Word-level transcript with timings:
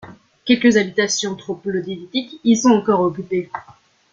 Quelques 0.45 0.77
habitations 0.77 1.35
troglodytiques 1.35 2.39
y 2.43 2.57
sont 2.57 2.71
encore 2.71 3.01
occupées. 3.01 3.51